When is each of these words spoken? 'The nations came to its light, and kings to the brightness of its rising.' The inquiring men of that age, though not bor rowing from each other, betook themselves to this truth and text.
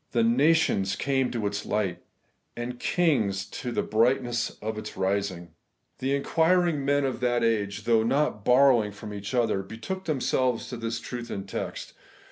'The 0.13 0.23
nations 0.23 0.95
came 0.95 1.29
to 1.29 1.45
its 1.45 1.63
light, 1.63 2.01
and 2.57 2.79
kings 2.79 3.45
to 3.45 3.71
the 3.71 3.83
brightness 3.83 4.49
of 4.59 4.75
its 4.79 4.97
rising.' 4.97 5.53
The 5.99 6.15
inquiring 6.15 6.83
men 6.83 7.05
of 7.05 7.19
that 7.19 7.43
age, 7.43 7.83
though 7.83 8.01
not 8.01 8.43
bor 8.43 8.69
rowing 8.69 8.93
from 8.93 9.13
each 9.13 9.35
other, 9.35 9.61
betook 9.61 10.05
themselves 10.05 10.69
to 10.69 10.77
this 10.77 10.99
truth 10.99 11.29
and 11.29 11.47
text. 11.47 11.93